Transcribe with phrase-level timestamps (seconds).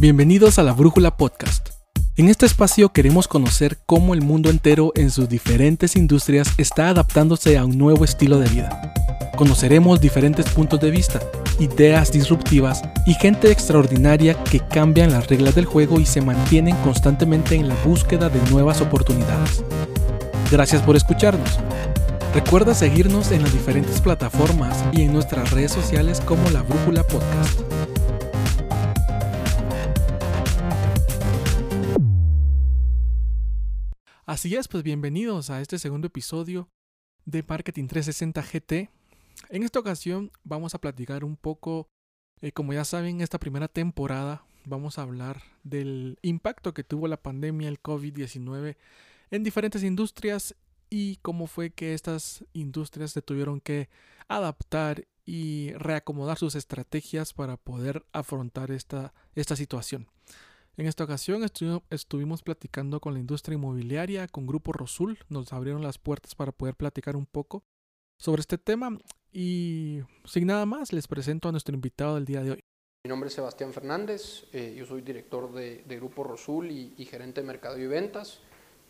[0.00, 1.68] Bienvenidos a la Brújula Podcast.
[2.16, 7.58] En este espacio queremos conocer cómo el mundo entero en sus diferentes industrias está adaptándose
[7.58, 8.94] a un nuevo estilo de vida.
[9.36, 11.20] Conoceremos diferentes puntos de vista,
[11.58, 17.56] ideas disruptivas y gente extraordinaria que cambian las reglas del juego y se mantienen constantemente
[17.56, 19.62] en la búsqueda de nuevas oportunidades.
[20.50, 21.58] Gracias por escucharnos.
[22.32, 27.60] Recuerda seguirnos en las diferentes plataformas y en nuestras redes sociales como La Brújula Podcast.
[34.30, 36.68] Así es, pues bienvenidos a este segundo episodio
[37.24, 38.88] de Marketing 360 GT.
[39.48, 41.88] En esta ocasión vamos a platicar un poco,
[42.40, 47.20] eh, como ya saben, esta primera temporada vamos a hablar del impacto que tuvo la
[47.20, 48.76] pandemia, el COVID-19,
[49.32, 50.54] en diferentes industrias
[50.90, 53.88] y cómo fue que estas industrias se tuvieron que
[54.28, 60.06] adaptar y reacomodar sus estrategias para poder afrontar esta, esta situación.
[60.76, 61.42] En esta ocasión
[61.90, 66.74] estuvimos platicando con la industria inmobiliaria, con Grupo Rosul, nos abrieron las puertas para poder
[66.74, 67.64] platicar un poco
[68.18, 68.98] sobre este tema
[69.32, 72.60] y sin nada más les presento a nuestro invitado del día de hoy.
[73.04, 77.46] Mi nombre es Sebastián Fernández, eh, yo soy director de, Grupo Rosul y, gerente de
[77.46, 78.40] mercado y ventas.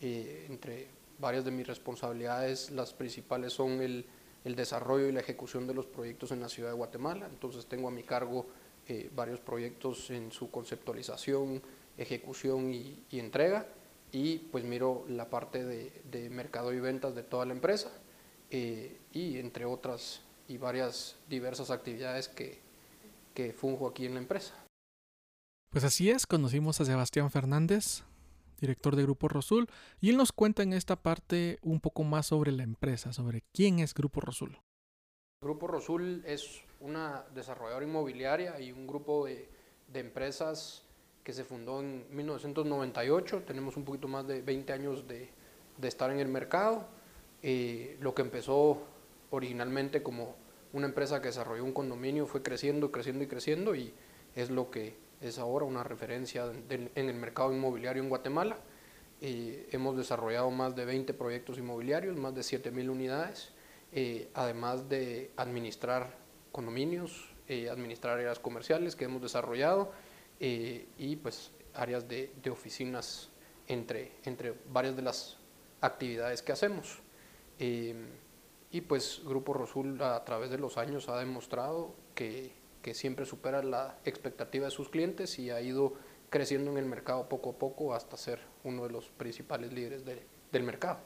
[0.01, 0.89] Eh, entre
[1.21, 4.07] varias de mis responsabilidades, las principales son el,
[4.43, 7.29] desarrollo y la ejecución de los proyectos en la ciudad de Guatemala.
[7.31, 8.47] Entonces tengo a mi cargo
[8.91, 11.63] eh, varios proyectos en su conceptualización,
[11.97, 13.69] ejecución y, entrega.
[14.11, 17.93] Y pues miro la parte de, mercado y ventas de toda la empresa
[18.51, 22.59] eh, y entre otras y varias diversas actividades que,
[23.33, 24.55] que funjo aquí en la empresa.
[25.71, 28.03] Pues así es, conocimos a Sebastián Fernández,
[28.61, 29.69] director de Grupo Rosul,
[30.01, 33.79] y él nos cuenta en esta parte un poco más sobre la empresa, sobre quién
[33.79, 34.59] es Grupo Rosul.
[35.41, 39.49] Grupo Rosul es una desarrolladora inmobiliaria y un grupo de,
[39.95, 40.83] empresas
[41.25, 43.43] que se fundó en 1998.
[43.47, 45.31] Tenemos un poquito más de 20 años de,
[45.83, 46.87] estar en el mercado.
[47.43, 48.83] Eh, lo que empezó
[49.31, 50.37] originalmente como
[50.73, 53.93] una empresa que desarrolló un condominio fue creciendo, creciendo y creciendo y
[54.35, 58.57] es lo que es ahora una referencia en el mercado inmobiliario en Guatemala.
[59.23, 63.51] Eh, hemos desarrollado más de 20 proyectos inmobiliarios, más de 7.000 unidades,
[63.93, 66.15] eh, además de administrar
[66.53, 69.93] condominios, eh, administrar áreas comerciales que hemos desarrollado
[70.39, 73.29] y pues áreas de, de, oficinas
[73.69, 75.37] entre, entre varias de las
[75.83, 76.99] actividades que hacemos.
[77.59, 83.63] y pues Grupo Rosul a través de los años ha demostrado que que siempre supera
[83.63, 85.95] la expectativa de sus clientes y ha ido
[86.31, 90.63] creciendo en el mercado poco a poco hasta ser uno de los principales líderes del
[90.63, 90.99] mercado.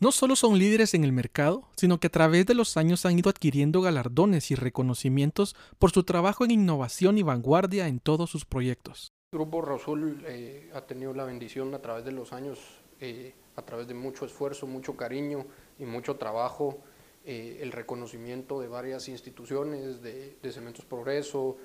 [0.00, 3.18] No solo son líderes en el mercado, sino que a través de los años han
[3.18, 8.44] ido adquiriendo galardones y reconocimientos por su trabajo en innovación y vanguardia en todos sus
[8.44, 9.12] proyectos.
[9.32, 12.60] Grupo Rosul eh, ha tenido la bendición a través de los años,
[13.00, 15.46] eh, a través de mucho esfuerzo, mucho cariño
[15.80, 16.78] y mucho trabajo,
[17.24, 21.56] eh, el reconocimiento de varias instituciones, de, Cementos Progreso,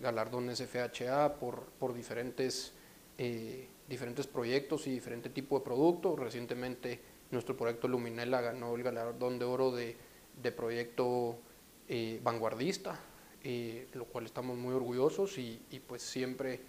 [0.00, 2.74] galardones FHA por, diferentes,
[3.88, 6.18] diferentes proyectos y diferente tipo de productos.
[6.18, 9.96] Recientemente nuestro proyecto Luminela ganó el galardón de oro de,
[10.40, 11.38] de proyecto
[12.22, 12.98] vanguardista,
[13.92, 16.60] lo cual estamos muy orgullosos y, y pues siempre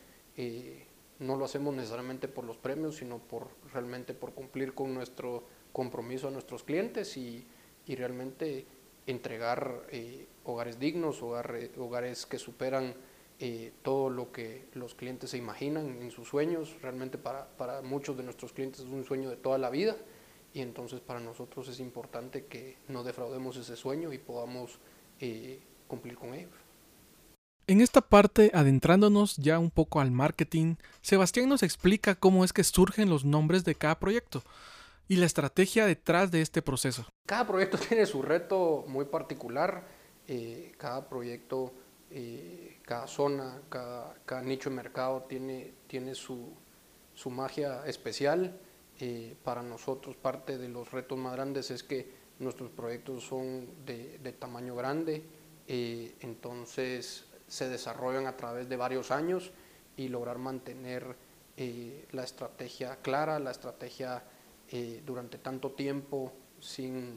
[1.19, 6.27] no lo hacemos necesariamente por los premios, sino por realmente por cumplir con nuestro compromiso
[6.27, 7.45] a nuestros clientes y
[7.85, 8.65] y realmente
[9.07, 12.95] entregar eh, hogares dignos, hogares que superan
[13.39, 16.77] eh, todo lo que los clientes se imaginan en sus sueños.
[16.81, 19.95] Realmente para, para, muchos de nuestros clientes es un sueño de toda la vida
[20.53, 24.79] y entonces para nosotros es importante que no defraudemos ese sueño y podamos
[25.19, 26.51] eh, cumplir con ellos.
[27.65, 32.63] En esta parte, adentrándonos ya un poco al marketing, Sebastián nos explica cómo es que
[32.63, 34.43] surgen los nombres de cada proyecto
[35.07, 37.05] y la estrategia detrás de este proceso.
[37.25, 39.87] Cada proyecto tiene su reto muy particular,
[40.27, 41.73] eh, cada proyecto,
[42.09, 46.53] eh, cada zona, cada, nicho de mercado tiene, tiene su,
[47.27, 48.59] magia especial.
[49.05, 52.09] Eh, para nosotros parte de los retos más grandes es que
[52.39, 55.23] nuestros proyectos son de, tamaño grande,
[55.67, 59.51] entonces se desarrollan a través de varios años
[59.97, 61.15] y lograr mantener
[62.11, 64.23] la estrategia clara, la estrategia
[64.75, 67.15] eh, durante tanto tiempo sin,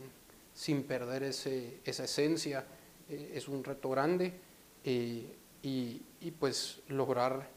[0.52, 2.66] sin perder ese, esa esencia
[3.08, 4.34] eh, es un reto grande
[4.84, 7.48] eh, y, y, pues lograr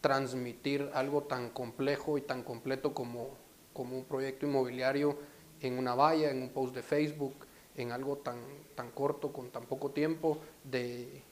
[0.00, 3.36] transmitir algo tan complejo y tan completo como,
[3.72, 5.16] como un proyecto inmobiliario
[5.60, 7.34] en una valla, en un post de Facebook,
[7.76, 8.38] en algo tan,
[8.74, 11.22] tan corto, con tan poco tiempo, de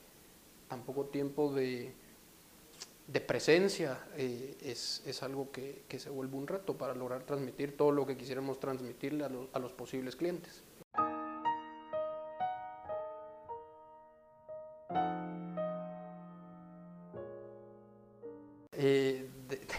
[0.67, 1.93] tan poco tiempo de,
[3.27, 8.05] presencia es, es, algo que, que, se vuelve un reto para lograr transmitir todo lo
[8.05, 10.63] que quisiéramos transmitirle a, a los posibles clientes.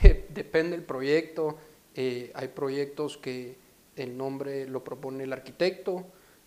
[0.28, 1.58] depende del proyecto.
[1.94, 3.56] Eh, hay proyectos que
[3.96, 6.06] el nombre lo propone el arquitecto,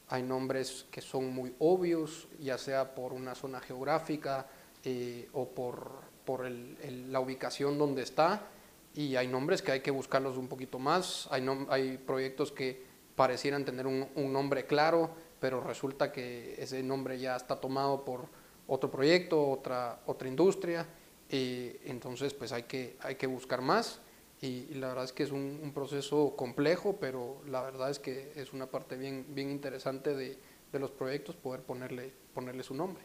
[0.09, 4.47] hay nombres que son muy obvios, ya sea por una zona geográfica
[4.83, 5.91] eh, o por,
[6.25, 8.47] por la ubicación donde está,
[8.93, 11.27] y hay nombres que hay que buscarlos un poquito más.
[11.31, 12.83] Hay, hay proyectos que
[13.15, 18.27] parecieran tener un, nombre claro, pero resulta que ese nombre ya está tomado por
[18.67, 20.87] otro proyecto, otra, otra industria,
[21.29, 23.99] y entonces pues hay que, hay que buscar más
[24.41, 28.53] y, la verdad es que es un, proceso complejo, pero la verdad es que es
[28.53, 30.37] una parte bien, bien interesante de,
[30.71, 33.03] de los proyectos poder ponerle, ponerle su nombre.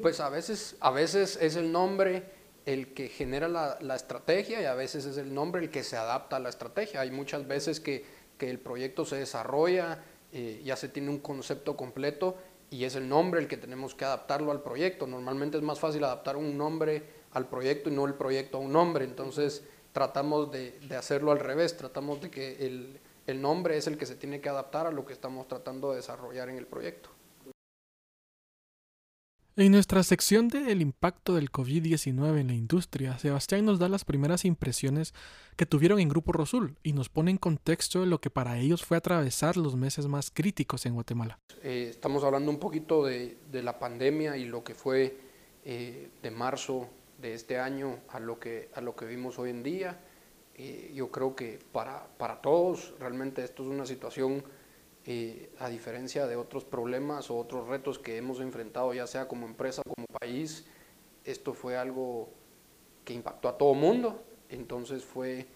[0.00, 2.24] Pues a veces, a veces es el nombre
[2.66, 5.96] el que genera la, la, estrategia y a veces es el nombre el que se
[5.96, 7.00] adapta a la estrategia.
[7.00, 8.04] Hay muchas veces que,
[8.38, 12.36] que el proyecto se desarrolla, eh, ya se tiene un concepto completo
[12.72, 15.06] y es el nombre el que tenemos que adaptarlo al proyecto.
[15.06, 18.72] Normalmente es más fácil adaptar un nombre al proyecto y no el proyecto a un
[18.72, 19.04] nombre.
[19.04, 24.06] Entonces tratamos de, hacerlo al revés, tratamos de que el, el nombre es el que
[24.06, 27.10] se tiene que adaptar a lo que estamos tratando de desarrollar en el proyecto.
[29.54, 34.06] En nuestra sección de El impacto del COVID-19 en la industria, Sebastián nos da las
[34.06, 35.12] primeras impresiones
[35.58, 38.82] que tuvieron en Grupo Rosul y nos pone en contexto de lo que para ellos
[38.82, 41.38] fue atravesar los meses más críticos en Guatemala.
[41.62, 45.18] Eh, estamos hablando un poquito de, la pandemia y lo que fue
[45.66, 46.88] eh, de marzo
[47.20, 50.00] de este año a lo que, a lo que vimos hoy en día.
[50.54, 54.42] Eh, yo creo que para, para todos realmente esto es una situación
[55.04, 59.46] eh, a diferencia de otros problemas o otros retos que hemos enfrentado, ya sea como
[59.46, 60.64] empresa o como país,
[61.24, 62.28] esto fue algo
[63.04, 65.46] que impactó a todo mundo, entonces fue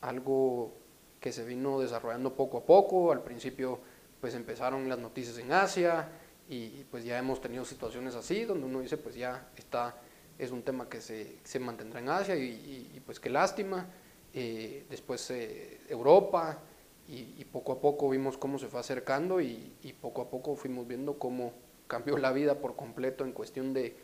[0.00, 0.72] algo
[1.20, 3.78] que se vino desarrollando poco a poco, al principio
[4.20, 6.08] pues empezaron las noticias en Asia
[6.48, 9.96] y pues ya hemos tenido situaciones así, donde uno dice pues ya está,
[10.38, 13.86] es un tema que se, se mantendrá en Asia y, pues qué lástima,
[14.32, 16.58] eh, después eh, Europa,
[17.08, 21.18] y, poco a poco vimos cómo se fue acercando y, poco a poco fuimos viendo
[21.18, 21.52] cómo
[21.86, 23.96] cambió la vida por completo en cuestión de,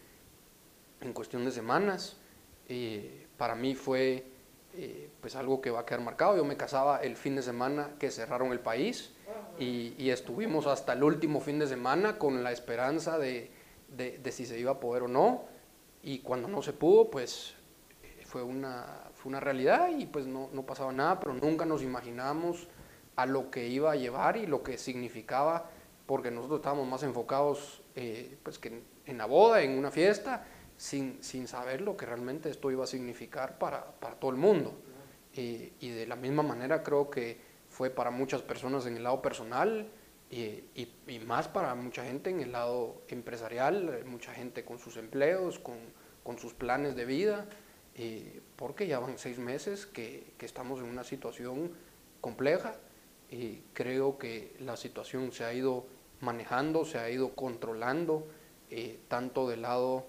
[1.00, 2.16] en cuestión de semanas.
[2.69, 4.25] Eh, para mí fue
[4.75, 6.37] eh, pues algo que va a quedar marcado.
[6.37, 9.12] Yo me casaba el fin de semana que cerraron el país
[9.58, 13.50] y, estuvimos hasta el último fin de semana con la esperanza de,
[13.88, 15.44] de, si se iba a poder o no.
[16.05, 17.55] Y cuando no se pudo, pues
[18.25, 22.69] fue una, fue una realidad y pues no, no pasaba nada, pero nunca nos imaginamos
[23.16, 25.70] a lo que iba a llevar y lo que significaba,
[26.06, 30.44] porque nosotros estábamos más enfocados eh, pues que en, la boda, en una fiesta,
[30.76, 34.74] sin, sin, saber lo que realmente esto iba a significar para, para todo el mundo.
[35.34, 39.88] y de la misma manera creo que fue para muchas personas en el lado personal
[40.30, 45.58] y, y, más para mucha gente en el lado empresarial, mucha gente con sus empleos,
[45.58, 45.76] con,
[46.24, 47.46] con sus planes de vida,
[48.56, 51.72] porque ya van seis meses que, que estamos en una situación
[52.22, 52.76] compleja
[53.32, 55.87] y creo que la situación se ha ido
[56.20, 58.29] manejando, se ha ido controlando,
[58.70, 60.05] eh, tanto del lado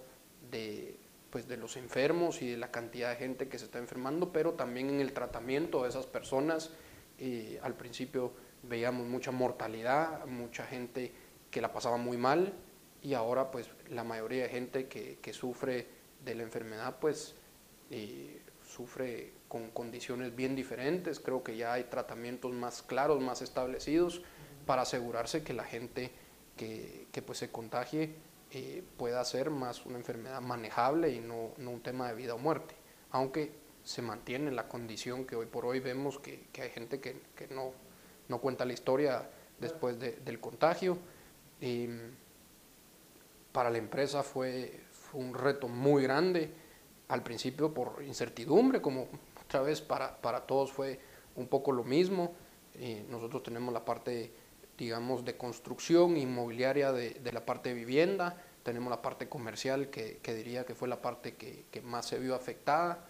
[0.51, 0.97] de,
[1.29, 4.53] pues, de los enfermos y de la cantidad de gente que se está enfermando, pero
[4.53, 6.71] también en el tratamiento de esas personas.
[7.17, 11.13] Eh, al principio veíamos mucha mortalidad, mucha gente
[11.49, 12.53] que la pasaba muy mal
[13.01, 15.87] y ahora pues la mayoría de gente que, que sufre
[16.25, 17.35] de la enfermedad pues
[17.89, 18.41] eh,
[18.73, 24.23] sufre con condiciones bien diferentes, creo que ya hay tratamientos más claros, más establecidos
[24.65, 26.11] para asegurarse que la gente
[26.57, 28.15] que, que pues se contagie
[28.51, 32.37] eh, pueda ser más una enfermedad manejable y no, no, un tema de vida o
[32.37, 32.75] muerte,
[33.11, 33.51] aunque
[33.83, 37.47] se mantiene la condición que hoy por hoy vemos que, que hay gente que, que,
[37.47, 37.73] no,
[38.29, 40.97] no cuenta la historia después de, del contagio.
[41.59, 41.89] Y
[43.51, 44.79] para la empresa fue
[45.13, 46.51] un reto muy grande,
[47.07, 49.07] al principio por incertidumbre, como
[49.41, 50.99] otra vez para, para todos fue
[51.35, 52.33] un poco lo mismo.
[52.75, 54.31] Eh, nosotros tenemos la parte,
[54.77, 60.19] digamos, de construcción inmobiliaria de, de, la parte de vivienda, tenemos la parte comercial que,
[60.23, 63.05] que diría que fue la parte que, que más se vio afectada,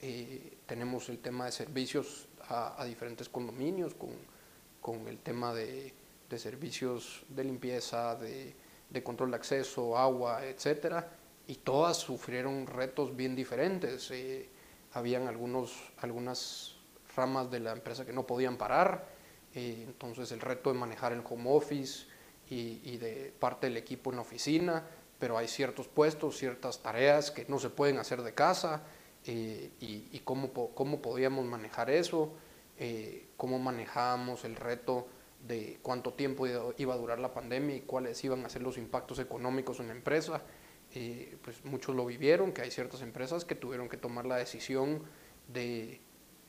[0.00, 4.10] eh, tenemos el tema de servicios a, a diferentes condominios con,
[4.80, 5.92] con, el tema de,
[6.30, 8.54] de servicios de limpieza, de,
[8.88, 11.10] de, control de acceso, agua, etcétera,
[11.48, 14.10] y todas sufrieron retos bien diferentes.
[14.10, 14.48] Eh,
[14.92, 16.76] habían algunos, algunas
[17.16, 19.08] ramas de la empresa que no podían parar,
[19.54, 22.06] eh, entonces el reto de manejar el home office
[22.50, 24.84] y, de parte del equipo en la oficina,
[25.18, 28.82] pero hay ciertos puestos, ciertas tareas que no se pueden hacer de casa
[29.26, 32.32] eh, y, cómo, cómo podíamos manejar eso,
[33.36, 35.08] cómo manejábamos el reto
[35.46, 39.18] de cuánto tiempo iba a durar la pandemia y cuáles iban a ser los impactos
[39.18, 40.42] económicos en la empresa.
[40.94, 45.02] Eh, pues muchos lo vivieron, que hay ciertas empresas que tuvieron que tomar la decisión
[45.46, 46.00] de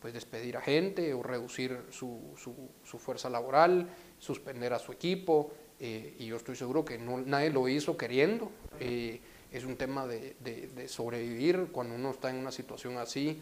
[0.02, 6.16] pues, despedir a gente o reducir su, su, fuerza laboral, suspender a su equipo, eh,
[6.20, 8.50] y yo estoy seguro que no, nadie lo hizo queriendo.
[8.80, 9.20] Eh,
[9.52, 13.42] es un tema de, de, sobrevivir cuando uno está en una situación así,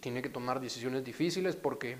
[0.00, 1.96] tiene que tomar decisiones difíciles porque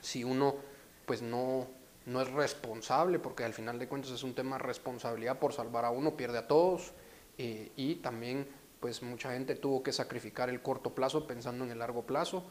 [0.00, 0.56] si uno
[1.04, 1.66] pues no,
[2.06, 5.84] no es responsable, porque al final de cuentas es un tema de responsabilidad por salvar
[5.84, 6.92] a uno, pierde a todos
[7.38, 8.46] eh, y también
[8.80, 12.44] pues mucha gente tuvo que sacrificar el corto plazo pensando en el largo plazo.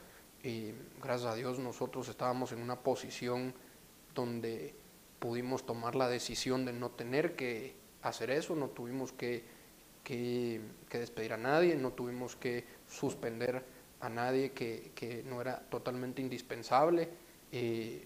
[0.44, 3.54] Y gracias a Dios nosotros estábamos en una posición
[4.16, 4.74] donde
[5.20, 9.44] pudimos tomar la decisión de no tener que hacer eso, no tuvimos que,
[10.04, 13.64] que, despedir a nadie, no tuvimos que suspender
[14.00, 17.10] a nadie que, que no era totalmente indispensable.
[17.52, 18.06] Eh,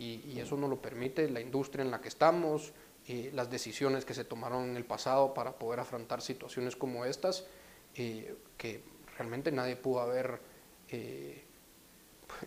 [0.00, 2.72] y, eso no lo permite la industria en la que estamos,
[3.12, 7.44] eh, las decisiones que se tomaron en el pasado para poder afrontar situaciones como estas,
[7.96, 8.84] eh, que
[9.18, 10.38] realmente nadie pudo haber,
[10.90, 11.42] eh,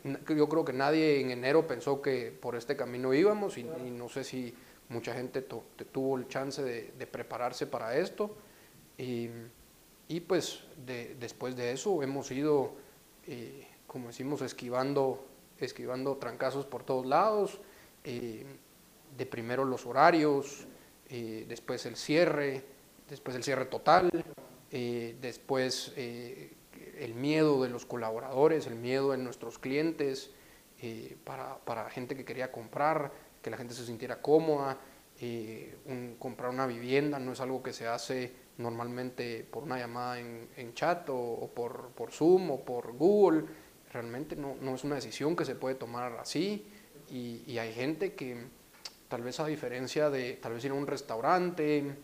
[0.05, 4.24] yo creo que nadie en enero pensó que por este camino íbamos y, no sé
[4.24, 4.55] si
[4.88, 8.34] mucha gente tuvo el chance de, prepararse para esto.
[8.98, 9.27] Y,
[10.22, 10.63] pues
[11.20, 12.72] después de eso hemos ido,
[13.86, 15.25] como decimos, esquivando
[15.60, 17.60] esquivando trancazos por todos lados,
[19.17, 20.65] de primero los horarios,
[21.10, 22.63] eh, después el cierre,
[23.10, 24.10] después el cierre total,
[24.72, 30.32] eh, después el miedo de los colaboradores, el miedo de nuestros clientes,
[31.24, 34.77] para, para, gente que quería comprar, que la gente se sintiera cómoda,
[36.20, 41.08] comprar una vivienda no es algo que se hace normalmente por una llamada en, chat
[41.10, 43.46] o, por, por Zoom o por Google,
[43.91, 46.65] realmente no, no, es una decisión que se puede tomar así
[47.10, 48.46] y, hay gente que
[49.13, 51.96] tal vez a diferencia de tal vez ir a un restaurante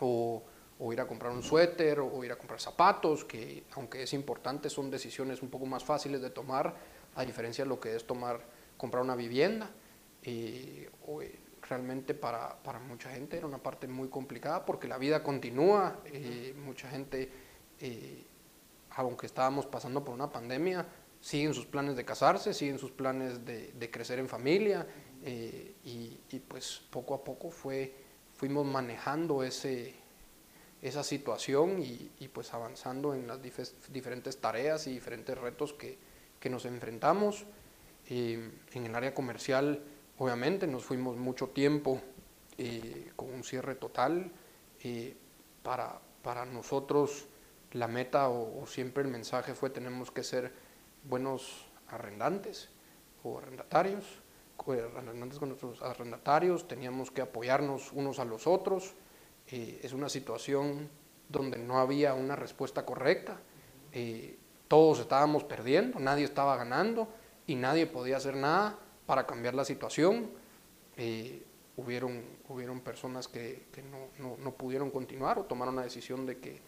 [0.00, 0.42] o,
[0.90, 4.90] ir a comprar un suéter o ir a comprar zapatos, que aunque es importante son
[4.90, 6.74] decisiones un poco más fáciles de tomar
[7.16, 8.40] a diferencia de lo que es tomar
[8.78, 9.68] comprar una vivienda.
[10.22, 10.88] Eh,
[11.68, 16.54] realmente para, para, mucha gente era una parte muy complicada porque la vida continúa, eh,
[16.64, 17.30] mucha gente,
[17.78, 18.24] eh,
[18.96, 20.86] aunque estábamos pasando por una pandemia,
[21.20, 24.86] siguen sus planes de casarse, siguen sus planes de crecer en familia
[25.30, 27.92] eh, y, pues poco a poco fue,
[28.34, 29.94] fuimos manejando ese,
[30.80, 33.38] esa situación y, y pues avanzando en las
[33.92, 35.98] diferentes tareas y diferentes retos que,
[36.40, 37.44] que nos enfrentamos.
[38.08, 39.82] Eh, en el área comercial
[40.16, 42.00] obviamente nos fuimos mucho tiempo
[42.56, 44.32] eh, con un cierre total.
[45.62, 47.26] para, para nosotros
[47.72, 50.54] la meta o siempre el mensaje fue tenemos que ser
[51.04, 52.70] buenos arrendantes
[53.22, 54.22] o arrendatarios,
[54.66, 58.94] arrendantes con nuestros arrendatarios, teníamos que apoyarnos unos a los otros.
[59.46, 60.88] Eh, es una situación
[61.28, 63.38] donde no había una respuesta correcta,
[63.92, 64.36] eh,
[64.66, 67.08] todos estábamos perdiendo, nadie estaba ganando
[67.46, 70.30] y nadie podía hacer nada para cambiar la situación.
[70.96, 71.42] Eh,
[71.76, 76.60] hubieron, hubieron personas que, que no, no, pudieron continuar o tomaron la decisión de que,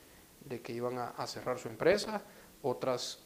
[0.44, 2.22] de que iban a, a cerrar su empresa,
[2.62, 3.24] otras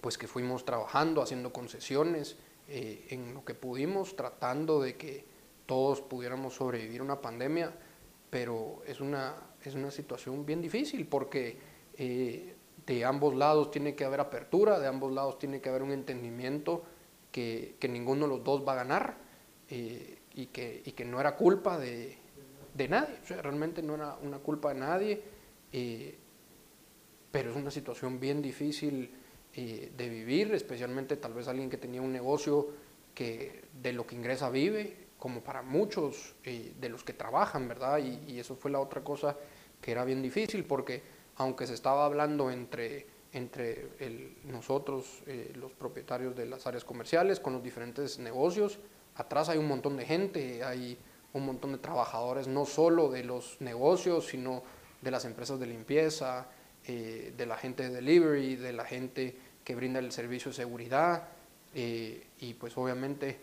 [0.00, 2.36] pues que fuimos trabajando, haciendo concesiones
[2.72, 5.24] eh, en lo que pudimos, tratando de que
[5.66, 7.74] todos pudiéramos sobrevivir una pandemia,
[8.30, 9.34] pero es una,
[9.64, 11.58] es una situación bien difícil porque
[11.98, 12.54] eh,
[12.86, 16.84] de ambos lados tiene que haber apertura, de ambos lados tiene que haber un entendimiento
[17.32, 19.16] que, que ninguno de los dos va a ganar
[19.68, 22.18] eh, y, que, y, que, no era culpa de,
[22.72, 25.22] de nadie, o sea, realmente no era una culpa de nadie,
[27.32, 29.10] pero es una situación bien difícil
[29.54, 32.68] eh, de vivir, especialmente tal vez alguien que tenía un negocio
[33.14, 37.98] que de lo que ingresa vive, como para muchos eh, de los que trabajan, ¿verdad?
[37.98, 39.36] Y, eso fue la otra cosa
[39.80, 41.02] que era bien difícil, porque
[41.36, 43.88] aunque se estaba hablando entre, entre
[44.44, 48.78] nosotros, eh, los propietarios de las áreas comerciales, con los diferentes negocios,
[49.16, 50.96] atrás hay un montón de gente, hay
[51.32, 54.62] un montón de trabajadores, no solo de los negocios, sino
[55.02, 56.46] de las empresas de limpieza,
[56.86, 61.28] eh, de la gente de delivery, de la gente que brinda el servicio de seguridad
[61.74, 63.38] eh, y pues obviamente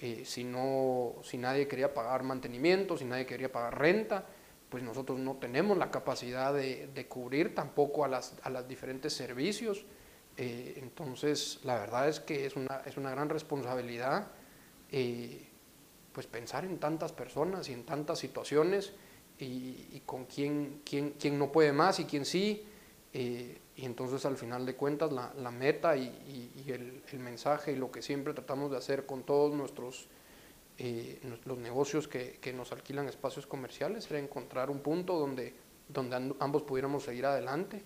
[0.00, 4.24] eh, si, no, si nadie quería pagar mantenimiento, si nadie quería pagar renta,
[4.68, 9.84] pues nosotros no tenemos la capacidad de, cubrir tampoco a las, a los diferentes servicios.
[10.36, 14.28] entonces, la verdad es que es una, es una gran responsabilidad
[16.12, 18.92] pues pensar en tantas personas y en tantas situaciones
[19.38, 22.64] y, con quién, quién, quién, no puede más y quién sí.
[23.12, 27.90] Eh, y entonces al final de cuentas la, la meta y, el, mensaje y lo
[27.90, 30.06] que siempre tratamos de hacer con todos nuestros
[30.78, 35.54] eh, los negocios que, que, nos alquilan espacios comerciales era encontrar un punto donde,
[35.88, 37.82] donde ambos pudiéramos seguir adelante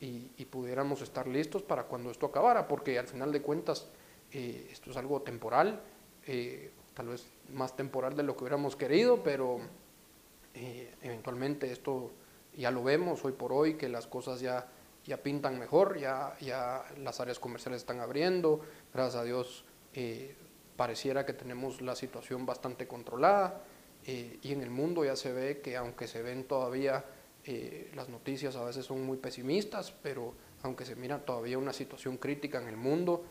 [0.00, 3.88] y, pudiéramos estar listos para cuando esto acabara, porque al final de cuentas
[4.32, 5.80] eh, esto es algo temporal,
[6.26, 9.58] eh, tal vez más temporal de lo que hubiéramos querido, pero
[11.02, 12.10] eventualmente esto
[12.58, 14.68] ya lo vemos hoy por hoy, que las cosas ya
[15.08, 18.60] ya pintan mejor, ya, ya las áreas comerciales están abriendo,
[18.92, 20.36] gracias a Dios eh,
[20.76, 23.62] pareciera que tenemos la situación bastante controlada
[24.04, 27.06] eh, y en el mundo ya se ve que aunque se ven todavía
[27.44, 32.18] eh, las noticias a veces son muy pesimistas, pero aunque se mira todavía una situación
[32.18, 33.24] crítica en el mundo,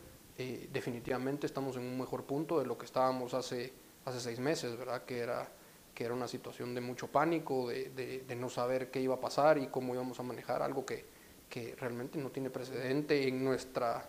[0.71, 3.73] definitivamente estamos en un mejor punto de lo que estábamos hace,
[4.05, 5.03] hace seis meses, ¿verdad?
[5.03, 5.49] Que era,
[5.97, 9.19] que era una situación de mucho pánico, de, de, de no saber qué iba a
[9.19, 11.07] pasar y cómo íbamos a manejar algo que,
[11.49, 14.07] que realmente no tiene precedente en nuestra,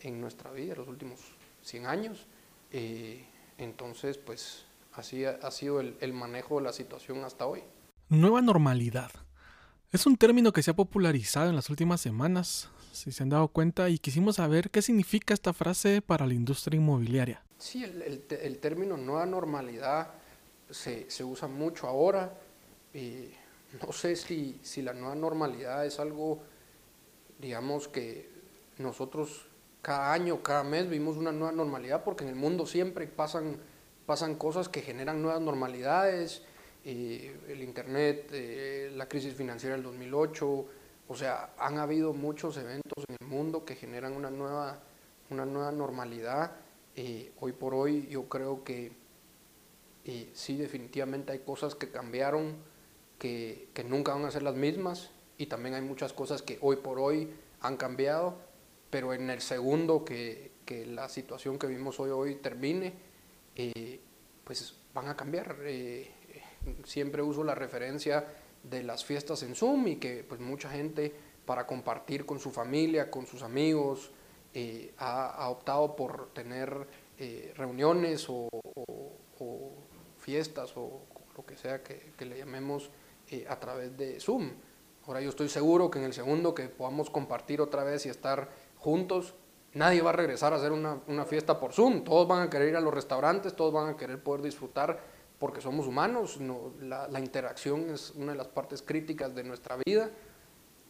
[0.00, 1.20] en nuestra vida, en los últimos
[1.62, 2.26] 100 años.
[2.72, 3.24] Eh,
[3.58, 7.62] entonces, pues así ha, ha sido el, el, manejo de la situación hasta hoy.
[8.08, 9.12] Nueva normalidad.
[9.92, 13.46] Es un término que se ha popularizado en las últimas semanas, si se han dado
[13.46, 17.44] cuenta, y quisimos saber qué significa esta frase para la industria inmobiliaria.
[17.58, 20.14] Sí, el, el, el término nueva normalidad
[20.70, 22.32] se, se usa mucho ahora.
[22.94, 23.34] Eh,
[23.84, 26.40] no sé si, si la nueva normalidad es algo
[27.40, 28.28] digamos que
[28.78, 29.46] nosotros
[29.82, 33.56] cada año, cada mes vivimos una nueva normalidad porque en el mundo siempre pasan,
[34.06, 36.42] pasan cosas que generan nuevas normalidades,
[36.84, 40.66] el Internet, eh, la crisis financiera del 2008,
[41.08, 44.78] o sea, han habido muchos eventos en el mundo que generan una nueva,
[45.30, 46.52] una nueva normalidad.
[46.96, 48.92] Eh, hoy por hoy yo creo que
[50.04, 52.56] eh, sí, definitivamente hay cosas que cambiaron,
[53.18, 56.76] que, que nunca van a ser las mismas y también hay muchas cosas que hoy
[56.76, 58.38] por hoy han cambiado,
[58.90, 62.92] pero en el segundo que, que la situación que vimos hoy, hoy termine,
[63.56, 64.00] eh,
[64.44, 65.56] pues van a cambiar.
[65.64, 66.08] Eh,
[66.84, 68.24] siempre uso la referencia
[68.62, 71.12] de las fiestas en Zoom y que pues mucha gente
[71.44, 74.12] para compartir con su familia, con sus amigos,
[74.54, 76.86] eh, ha, optado por tener
[77.56, 78.48] reuniones o,
[80.20, 81.02] fiestas o
[81.36, 82.90] lo que sea que, le llamemos
[83.30, 84.50] eh, a través de Zoom.
[85.06, 88.50] Ahora yo estoy seguro que en el segundo que podamos compartir otra vez y estar
[88.76, 89.34] juntos,
[89.74, 92.04] nadie va a regresar a hacer una, una, fiesta por Zoom.
[92.04, 95.00] Todos van a querer ir a los restaurantes, todos van a querer poder disfrutar
[95.38, 96.38] porque somos humanos.
[96.38, 100.10] No, la, la, interacción es una de las partes críticas de nuestra vida.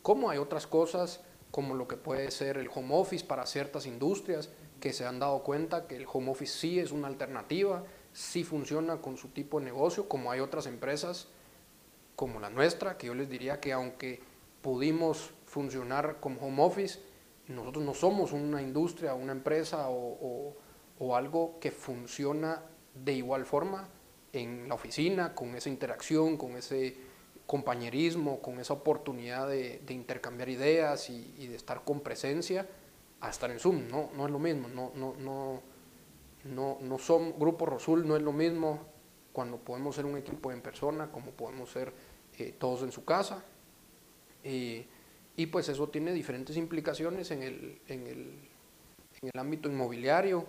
[0.02, 4.50] Como hay otras cosas, como lo que puede ser el home office para ciertas industrias
[4.80, 9.00] que se han dado cuenta que el home office sí es una alternativa, sí funciona
[9.00, 11.28] con su tipo de negocio, como hay otras empresas
[12.16, 14.20] como la nuestra, que yo les diría que aunque
[14.60, 17.00] pudimos funcionar como home office,
[17.48, 20.54] nosotros no somos una industria, una empresa o,
[20.98, 22.62] o, algo que funciona
[22.94, 23.88] de igual forma
[24.32, 26.96] en la oficina, con esa interacción, con ese
[27.46, 32.68] compañerismo, con esa oportunidad de, intercambiar ideas y, y, de estar con presencia,
[33.20, 33.88] a estar en Zoom.
[33.88, 34.68] No, no es lo mismo.
[34.68, 35.62] No, no, no,
[36.44, 38.86] no, no son, Grupo Rosul no es lo mismo
[39.32, 41.92] cuando podemos ser un equipo en persona, como podemos ser
[42.38, 43.44] eh, todos en su casa.
[44.42, 44.86] Eh,
[45.36, 48.48] y pues eso tiene diferentes implicaciones en el, en el,
[49.22, 50.46] en el ámbito inmobiliario,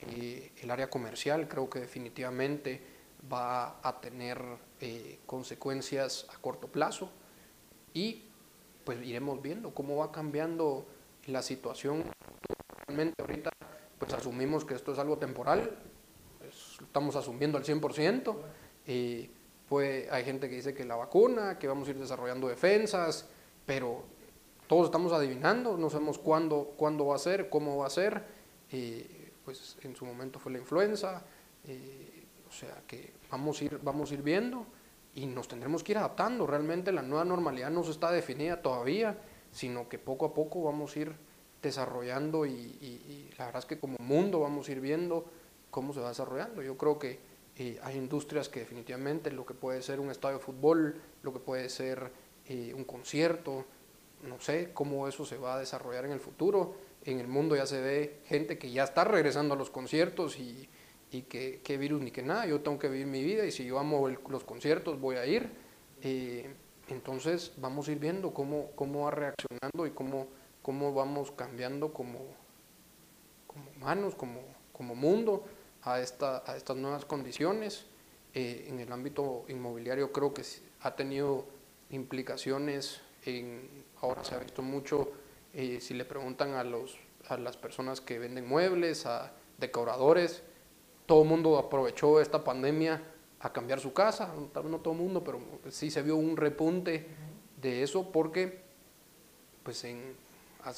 [0.00, 2.82] eh, el área comercial creo que definitivamente
[3.32, 4.38] va a tener
[5.24, 7.10] consecuencias a corto plazo
[7.94, 8.24] y
[8.84, 10.86] pues iremos viendo cómo va cambiando
[11.26, 12.04] la situación.
[12.86, 13.50] Realmente ahorita
[13.98, 15.70] pues asumimos que esto es algo temporal,
[16.80, 18.36] estamos asumiendo al 100%.
[18.86, 19.30] Eh,
[19.68, 23.26] pues hay gente que dice que la vacuna, que vamos a ir desarrollando defensas,
[23.64, 24.04] pero
[24.66, 28.22] todos estamos adivinando, no sabemos cuándo, cuándo va a ser, cómo va a ser.
[28.70, 31.22] Eh, pues en su momento fue la influenza,
[32.48, 34.66] o sea que vamos a, ir, vamos a ir viendo
[35.14, 36.46] y nos tendremos que ir adaptando.
[36.46, 39.18] Realmente la nueva normalidad no se está definida todavía,
[39.52, 41.16] sino que poco a poco vamos a ir
[41.68, 45.24] desarrollando y, y, y la verdad es que como mundo vamos a ir viendo
[45.70, 46.62] cómo se va desarrollando.
[46.62, 47.18] Yo creo que
[47.56, 51.38] eh, hay industrias que definitivamente lo que puede ser un estadio de fútbol, lo que
[51.38, 52.10] puede ser
[52.48, 53.64] eh, un concierto,
[54.22, 56.74] no sé cómo eso se va a desarrollar en el futuro.
[57.04, 60.68] En el mundo ya se ve gente que ya está regresando a los conciertos y,
[61.10, 63.64] y que, que virus ni que nada, yo tengo que vivir mi vida y si
[63.64, 65.48] yo amo el, los conciertos voy a ir.
[66.02, 66.52] Eh,
[66.88, 70.28] entonces vamos a ir viendo cómo, cómo va reaccionando y cómo,
[70.64, 72.20] cómo vamos cambiando como,
[73.76, 74.40] humanos, como,
[74.72, 75.44] como mundo
[75.82, 77.84] a, esta, a estas nuevas condiciones.
[78.32, 80.42] Eh, en el ámbito inmobiliario creo que
[80.80, 81.44] ha tenido
[81.90, 85.12] implicaciones, en, ahora se ha visto mucho,
[85.52, 86.96] eh, si le preguntan a, los,
[87.28, 90.42] a las personas que venden muebles, a decoradores,
[91.04, 93.02] todo el mundo aprovechó esta pandemia
[93.40, 97.06] a cambiar su casa, no todo el mundo, pero sí se vio un repunte
[97.60, 98.64] de eso porque
[99.62, 100.23] pues en,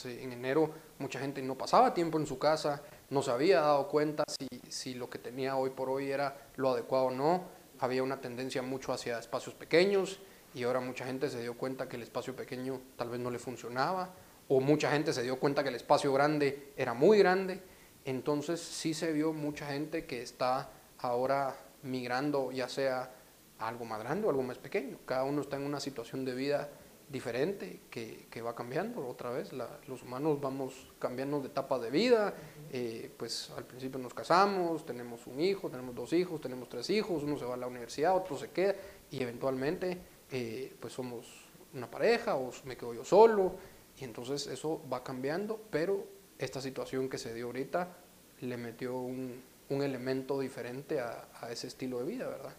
[0.05, 4.25] en enero mucha gente no pasaba tiempo en su casa, no se había dado cuenta
[4.29, 7.45] si, si lo que tenía hoy por hoy era lo adecuado o no,
[7.79, 10.21] había una tendencia mucho hacia espacios pequeños
[10.55, 13.39] y ahora mucha gente se dio cuenta que el espacio pequeño tal vez no le
[13.39, 14.11] funcionaba
[14.49, 17.63] o mucha gente se dio cuenta que el espacio grande era muy grande,
[18.05, 23.11] entonces sí se vio mucha gente que está ahora migrando ya sea
[23.59, 26.69] algo más grande o algo más pequeño, cada uno está en una situación de vida
[27.09, 29.53] diferente que, que, va cambiando otra vez.
[29.53, 32.35] los humanos vamos cambiando de etapa de vida,
[32.73, 37.23] eh, pues al principio nos casamos, tenemos un hijo, tenemos dos hijos, tenemos tres hijos,
[37.23, 38.75] uno se va a la universidad, otro se queda
[39.11, 39.99] y eventualmente
[40.31, 41.27] eh, pues somos
[41.75, 43.55] una pareja o me quedo yo solo
[43.99, 46.05] y entonces eso va cambiando, pero
[46.39, 47.97] esta situación que se dio ahorita
[48.41, 52.55] le metió un, un elemento diferente a, a ese estilo de vida, ¿verdad?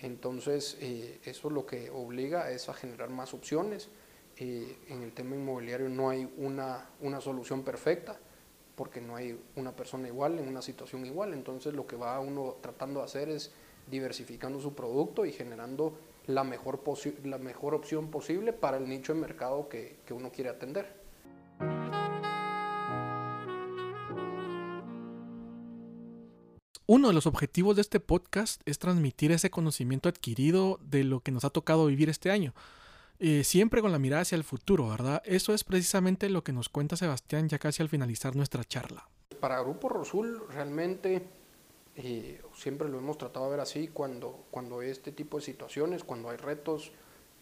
[0.00, 3.88] Entonces, eh, eso lo que obliga es a generar más opciones.
[4.36, 8.16] Eh, en el tema inmobiliario no hay una, una, solución perfecta
[8.76, 11.34] porque no hay una persona igual en una situación igual.
[11.34, 13.50] Entonces, lo que va uno tratando de hacer es
[13.90, 16.80] diversificando su producto y generando la mejor,
[17.24, 20.97] la mejor opción posible para el nicho de mercado que, que uno quiere atender.
[26.90, 31.32] Uno de los objetivos de este podcast es transmitir ese conocimiento adquirido de lo que
[31.32, 32.54] nos ha tocado vivir este año.
[33.18, 35.20] Eh, siempre con la mirada hacia el futuro, ¿verdad?
[35.26, 39.06] Eso es precisamente lo que nos cuenta Sebastián ya casi al finalizar nuestra charla.
[39.38, 41.26] Para Grupo Rosul realmente
[41.94, 46.04] eh, siempre lo hemos tratado de ver así, cuando, cuando hay este tipo de situaciones,
[46.04, 46.92] cuando hay retos,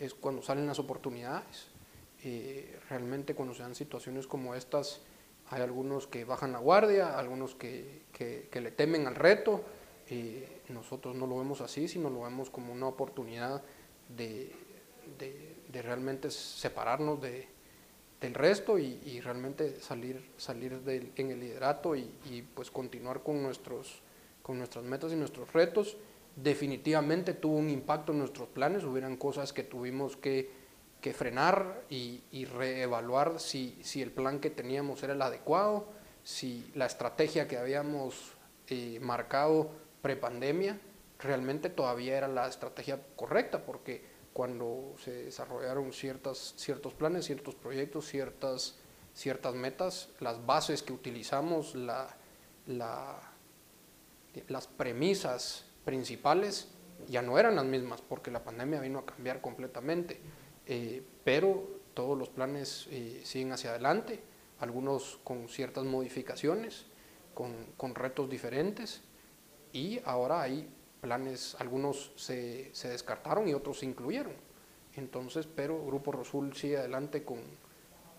[0.01, 1.69] es cuando salen las oportunidades.
[2.25, 5.03] Eh, realmente cuando se dan situaciones como estas,
[5.51, 9.63] hay algunos que bajan la guardia, algunos que, que, le temen al reto.
[10.11, 13.63] y nosotros no lo vemos así, sino lo vemos como una oportunidad
[14.09, 14.53] de,
[15.19, 17.47] de, realmente separarnos de,
[18.21, 20.81] del resto y, realmente salir, salir
[21.17, 24.01] en el liderato y, y, pues continuar con, nuestros,
[24.43, 25.97] con nuestras metas y nuestros retos.
[26.35, 30.66] Definitivamente tuvo un impacto en nuestros planes, hubieran cosas que tuvimos que
[31.01, 35.89] que frenar y, reevaluar si, el plan que teníamos era el adecuado,
[36.25, 38.33] si la estrategia que habíamos
[38.69, 39.71] eh, marcado
[40.03, 40.79] prepandemia
[41.19, 46.55] realmente todavía era la estrategia correcta, porque cuando se desarrollaron ciertos
[46.99, 52.15] planes, ciertos proyectos, ciertas, metas, las bases que utilizamos, la,
[52.67, 53.19] la,
[54.49, 56.69] las premisas principales
[57.09, 60.21] ya no eran las mismas, porque la pandemia vino a cambiar completamente.
[60.67, 64.21] Eh, pero todos los planes eh, siguen hacia adelante,
[64.59, 66.87] algunos con ciertas modificaciones,
[67.35, 69.03] con, con, retos diferentes
[69.73, 70.69] y ahora hay
[71.01, 74.33] planes, algunos se, se, descartaron y otros se incluyeron.
[74.95, 77.39] Entonces, pero Grupo Rosul sigue adelante con,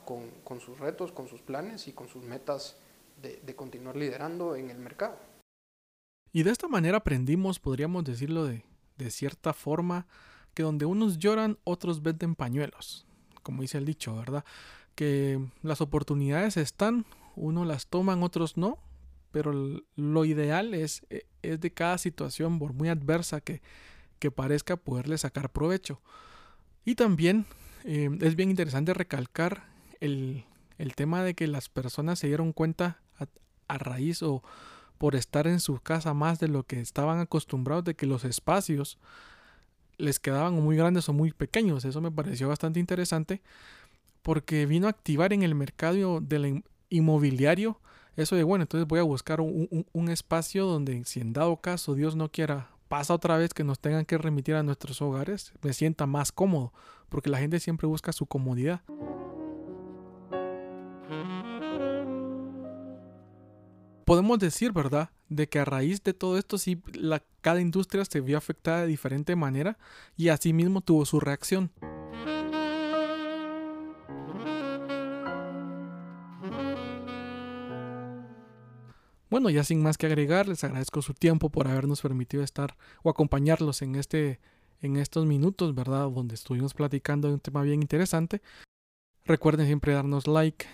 [0.06, 2.78] con, con sus retos, con sus planes y con sus metas
[3.22, 5.18] de, de continuar liderando en el mercado.
[6.32, 8.64] Y de esta manera aprendimos, podríamos decirlo de,
[8.98, 10.06] de cierta forma,
[10.58, 13.06] que donde unos lloran, otros venden pañuelos,
[13.44, 14.44] como dice el dicho, ¿verdad?
[14.96, 18.80] Que las oportunidades están, unos las toman, otros no,
[19.30, 19.54] pero
[19.96, 23.62] lo ideal es, e, es de cada situación, por muy adversa que,
[24.18, 26.02] que parezca, poderle sacar provecho.
[26.86, 27.46] Y también
[27.84, 29.68] eh, es bien interesante recalcar
[30.00, 30.44] el,
[30.80, 33.00] el, tema de que las personas se dieron cuenta
[33.68, 34.42] a raíz o
[34.98, 38.98] por estar en su casa más de lo que estaban acostumbrados de que los espacios
[39.98, 41.86] les quedaban muy grandes o muy pequeños.
[41.86, 43.42] Eso me pareció bastante interesante
[44.22, 47.80] porque vino a activar en el mercado del inmobiliario
[48.18, 52.16] eso de, bueno, entonces voy a buscar un, espacio donde si en dado caso Dios
[52.16, 56.08] no quiera pasa otra vez que nos tengan que remitir a nuestros hogares, me sienta
[56.08, 56.74] más cómodo,
[57.10, 58.82] porque la gente siempre busca su comodidad.
[64.08, 65.10] Podemos decir, ¿verdad?
[65.28, 68.88] De que a raíz de todo esto, sí, la, cada industria se vio afectada de
[68.88, 69.78] diferente manera
[70.16, 71.72] y asimismo tuvo su reacción.
[79.30, 83.10] Bueno, ya sin más que agregar, les agradezco su tiempo por habernos permitido estar o
[83.10, 84.40] acompañarlos en este
[84.80, 86.10] en estos minutos, ¿verdad?
[86.10, 88.42] Donde estuvimos platicando de un tema bien interesante.
[89.26, 90.66] Recuerden siempre darnos like,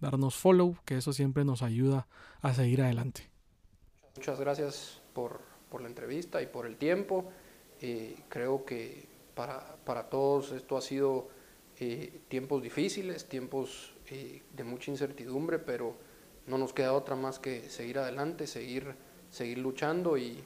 [0.00, 2.06] darnos follow, que eso siempre nos ayuda
[2.42, 3.30] a seguir adelante.
[4.16, 7.30] Muchas gracias por, por la entrevista y por el tiempo.
[7.80, 11.28] Eh, creo que para, para, todos esto ha sido
[11.78, 15.94] eh, tiempos difíciles, tiempos eh, de mucha incertidumbre, pero
[16.46, 18.94] no nos queda otra más que seguir adelante, seguir,
[19.30, 20.42] seguir luchando y,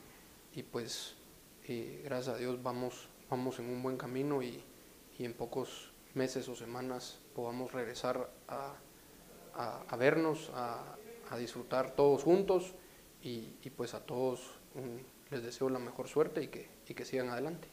[0.54, 1.16] y pues
[2.04, 4.62] gracias a Dios vamos, vamos en un buen camino y,
[5.18, 8.74] y en pocos meses o semanas podamos regresar a,
[9.56, 10.96] a, vernos, a,
[11.38, 12.74] disfrutar todos juntos
[13.20, 17.28] y, pues a todos un, les deseo la mejor suerte y que, y que sigan
[17.30, 17.68] adelante.